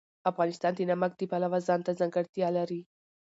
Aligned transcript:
افغانستان 0.31 0.73
د 0.75 0.81
نمک 0.91 1.11
د 1.17 1.21
پلوه 1.31 1.59
ځانته 1.67 1.91
ځانګړتیا 1.99 2.47
لري. 2.57 2.81